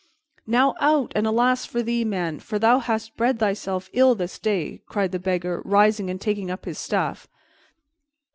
"Now 0.47 0.73
out, 0.81 1.11
and 1.15 1.27
alas 1.27 1.67
for 1.67 1.83
thee, 1.83 2.03
man, 2.03 2.39
for 2.39 2.57
thou 2.57 2.79
hast 2.79 3.15
bred 3.15 3.37
thyself 3.37 3.87
ill 3.93 4.15
this 4.15 4.39
day!" 4.39 4.81
cried 4.87 5.11
the 5.11 5.19
Beggar, 5.19 5.61
rising 5.63 6.09
and 6.09 6.19
taking 6.19 6.49
up 6.49 6.65
his 6.65 6.79
staff. 6.79 7.27